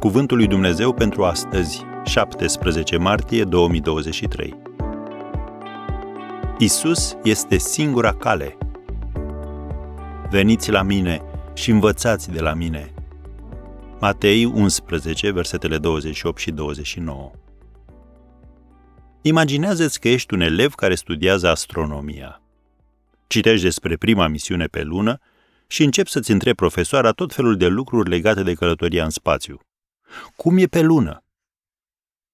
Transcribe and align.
Cuvântul 0.00 0.36
lui 0.36 0.46
Dumnezeu 0.46 0.92
pentru 0.92 1.24
astăzi, 1.24 1.84
17 2.04 2.96
martie 2.96 3.44
2023. 3.44 4.56
Isus 6.58 7.16
este 7.22 7.58
singura 7.58 8.12
cale. 8.12 8.58
Veniți 10.30 10.70
la 10.70 10.82
mine 10.82 11.22
și 11.54 11.70
învățați 11.70 12.30
de 12.30 12.40
la 12.40 12.54
mine. 12.54 12.94
Matei 14.00 14.44
11, 14.44 15.30
versetele 15.30 15.78
28 15.78 16.38
și 16.38 16.50
29. 16.50 17.30
Imaginează-ți 19.22 20.00
că 20.00 20.08
ești 20.08 20.34
un 20.34 20.40
elev 20.40 20.74
care 20.74 20.94
studiază 20.94 21.48
astronomia. 21.48 22.42
Citești 23.26 23.64
despre 23.64 23.96
prima 23.96 24.26
misiune 24.26 24.66
pe 24.66 24.82
lună 24.82 25.20
și 25.66 25.82
începi 25.82 26.10
să-ți 26.10 26.30
întrebi 26.30 26.56
profesoara 26.56 27.10
tot 27.10 27.34
felul 27.34 27.56
de 27.56 27.66
lucruri 27.66 28.08
legate 28.08 28.42
de 28.42 28.54
călătoria 28.54 29.04
în 29.04 29.10
spațiu. 29.10 29.60
Cum 30.36 30.58
e 30.58 30.66
pe 30.66 30.80
lună? 30.80 31.24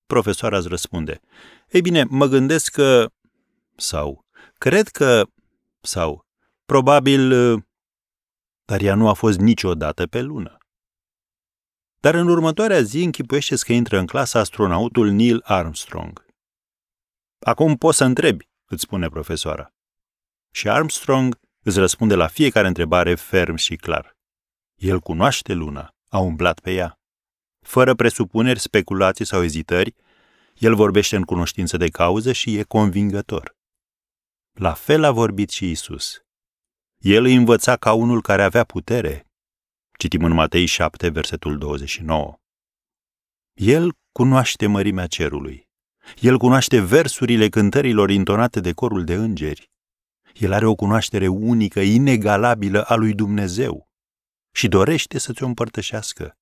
Profesoara 0.06 0.56
îți 0.56 0.68
răspunde. 0.68 1.20
Ei 1.70 1.80
bine, 1.80 2.04
mă 2.04 2.26
gândesc 2.26 2.72
că... 2.72 3.10
Sau, 3.76 4.26
cred 4.58 4.88
că... 4.88 5.26
Sau, 5.80 6.26
probabil... 6.64 7.30
Dar 8.64 8.80
ea 8.80 8.94
nu 8.94 9.08
a 9.08 9.12
fost 9.12 9.38
niciodată 9.38 10.06
pe 10.06 10.20
lună. 10.20 10.56
Dar 12.00 12.14
în 12.14 12.28
următoarea 12.28 12.82
zi 12.82 13.02
închipuiește 13.02 13.56
că 13.56 13.72
intră 13.72 13.98
în 13.98 14.06
clasă 14.06 14.38
astronautul 14.38 15.10
Neil 15.10 15.40
Armstrong. 15.44 16.26
Acum 17.38 17.76
poți 17.76 17.96
să 17.96 18.04
întrebi, 18.04 18.48
îți 18.64 18.82
spune 18.82 19.08
profesoara. 19.08 19.74
Și 20.50 20.68
Armstrong 20.68 21.40
îți 21.62 21.78
răspunde 21.78 22.14
la 22.14 22.26
fiecare 22.26 22.66
întrebare 22.66 23.14
ferm 23.14 23.54
și 23.54 23.76
clar. 23.76 24.16
El 24.74 25.00
cunoaște 25.00 25.52
luna, 25.52 25.94
a 26.08 26.18
umblat 26.18 26.60
pe 26.60 26.72
ea. 26.72 27.01
Fără 27.62 27.94
presupuneri, 27.94 28.60
speculații 28.60 29.24
sau 29.24 29.42
ezitări, 29.42 29.94
el 30.54 30.74
vorbește 30.74 31.16
în 31.16 31.22
cunoștință 31.22 31.76
de 31.76 31.88
cauză 31.88 32.32
și 32.32 32.56
e 32.56 32.62
convingător. 32.62 33.56
La 34.52 34.72
fel 34.72 35.04
a 35.04 35.10
vorbit 35.10 35.50
și 35.50 35.70
Isus. 35.70 36.22
El 36.98 37.24
îi 37.24 37.34
învăța 37.34 37.76
ca 37.76 37.92
unul 37.92 38.22
care 38.22 38.42
avea 38.42 38.64
putere. 38.64 39.26
Citim 39.98 40.24
în 40.24 40.32
Matei 40.32 40.66
7, 40.66 41.08
versetul 41.08 41.58
29. 41.58 42.40
El 43.52 43.92
cunoaște 44.12 44.66
mărimea 44.66 45.06
cerului. 45.06 45.68
El 46.20 46.38
cunoaște 46.38 46.80
versurile 46.80 47.48
cântărilor 47.48 48.10
intonate 48.10 48.60
de 48.60 48.72
corul 48.72 49.04
de 49.04 49.14
îngeri. 49.14 49.70
El 50.34 50.52
are 50.52 50.66
o 50.66 50.74
cunoaștere 50.74 51.26
unică, 51.26 51.80
inegalabilă 51.80 52.82
a 52.82 52.94
lui 52.94 53.14
Dumnezeu 53.14 53.88
și 54.54 54.68
dorește 54.68 55.18
să 55.18 55.32
ți-o 55.32 55.46
împărtășească. 55.46 56.36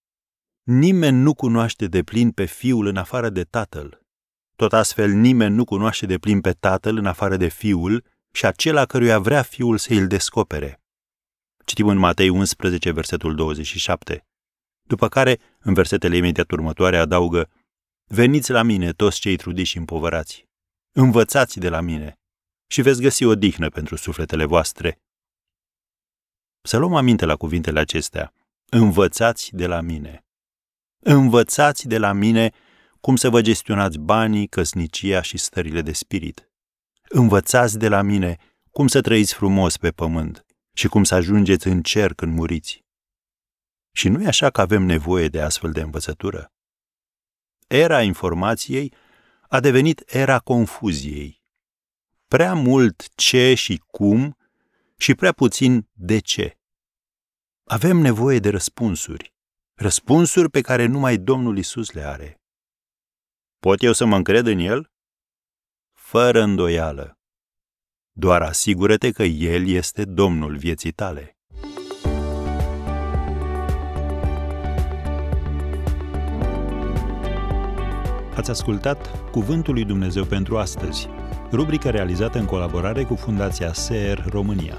Nimeni 0.72 1.16
nu 1.16 1.34
cunoaște 1.34 1.86
de 1.86 2.02
plin 2.02 2.30
pe 2.30 2.44
Fiul 2.44 2.86
în 2.86 2.96
afară 2.96 3.30
de 3.30 3.44
Tatăl. 3.44 4.02
Tot 4.56 4.72
astfel, 4.72 5.10
nimeni 5.10 5.54
nu 5.54 5.64
cunoaște 5.64 6.06
de 6.06 6.18
plin 6.18 6.40
pe 6.40 6.52
Tatăl 6.52 6.96
în 6.96 7.06
afară 7.06 7.36
de 7.36 7.48
Fiul 7.48 8.04
și 8.32 8.46
acela 8.46 8.86
căruia 8.86 9.18
vrea 9.18 9.42
Fiul 9.42 9.78
să 9.78 9.92
îl 9.92 10.06
descopere. 10.06 10.80
Citim 11.64 11.86
în 11.86 11.98
Matei 11.98 12.28
11, 12.28 12.90
versetul 12.90 13.34
27. 13.34 14.26
După 14.82 15.08
care, 15.08 15.38
în 15.58 15.74
versetele 15.74 16.16
imediat 16.16 16.50
următoare, 16.50 16.96
adaugă, 16.96 17.50
Veniți 18.04 18.50
la 18.50 18.62
mine 18.62 18.92
toți 18.92 19.20
cei 19.20 19.36
trudiți 19.36 19.68
și 19.68 19.76
împovărați. 19.76 20.46
Învățați 20.92 21.58
de 21.58 21.68
la 21.68 21.80
mine 21.80 22.18
și 22.66 22.82
veți 22.82 23.00
găsi 23.00 23.24
o 23.24 23.34
dihnă 23.34 23.68
pentru 23.68 23.96
sufletele 23.96 24.44
voastre. 24.44 25.00
Să 26.62 26.76
luăm 26.76 26.94
aminte 26.94 27.24
la 27.24 27.36
cuvintele 27.36 27.80
acestea. 27.80 28.32
Învățați 28.68 29.50
de 29.56 29.66
la 29.66 29.80
mine. 29.80 30.24
Învățați 31.02 31.88
de 31.88 31.98
la 31.98 32.12
mine 32.12 32.52
cum 33.00 33.16
să 33.16 33.28
vă 33.28 33.40
gestionați 33.40 33.98
banii, 33.98 34.46
căsnicia 34.46 35.22
și 35.22 35.38
stările 35.38 35.82
de 35.82 35.92
spirit. 35.92 36.50
Învățați 37.08 37.78
de 37.78 37.88
la 37.88 38.02
mine 38.02 38.36
cum 38.70 38.88
să 38.88 39.00
trăiți 39.00 39.34
frumos 39.34 39.76
pe 39.76 39.90
pământ 39.90 40.46
și 40.72 40.88
cum 40.88 41.04
să 41.04 41.14
ajungeți 41.14 41.66
în 41.66 41.82
cer 41.82 42.14
când 42.14 42.34
muriți. 42.34 42.84
Și 43.92 44.08
nu 44.08 44.22
e 44.22 44.26
așa 44.26 44.50
că 44.50 44.60
avem 44.60 44.82
nevoie 44.82 45.28
de 45.28 45.40
astfel 45.40 45.72
de 45.72 45.80
învățătură? 45.80 46.52
Era 47.66 48.02
informației 48.02 48.94
a 49.48 49.60
devenit 49.60 50.02
era 50.06 50.38
confuziei. 50.38 51.42
Prea 52.28 52.54
mult 52.54 53.14
ce 53.14 53.54
și 53.54 53.82
cum 53.86 54.36
și 54.96 55.14
prea 55.14 55.32
puțin 55.32 55.88
de 55.92 56.18
ce. 56.18 56.58
Avem 57.64 57.96
nevoie 57.96 58.38
de 58.38 58.48
răspunsuri, 58.48 59.34
răspunsuri 59.80 60.50
pe 60.50 60.60
care 60.60 60.86
numai 60.86 61.16
Domnul 61.16 61.58
Isus 61.58 61.92
le 61.92 62.02
are. 62.02 62.40
Pot 63.58 63.82
eu 63.82 63.92
să 63.92 64.04
mă 64.04 64.16
încred 64.16 64.46
în 64.46 64.58
El? 64.58 64.90
Fără 65.92 66.42
îndoială. 66.42 67.18
Doar 68.12 68.42
asigură-te 68.42 69.10
că 69.10 69.22
El 69.22 69.68
este 69.68 70.04
Domnul 70.04 70.56
vieții 70.56 70.92
tale. 70.92 71.38
Ați 78.34 78.50
ascultat 78.50 79.30
Cuvântul 79.30 79.74
lui 79.74 79.84
Dumnezeu 79.84 80.24
pentru 80.24 80.58
astăzi, 80.58 81.08
rubrica 81.52 81.90
realizată 81.90 82.38
în 82.38 82.46
colaborare 82.46 83.04
cu 83.04 83.14
Fundația 83.14 83.72
SER 83.72 84.24
România. 84.28 84.78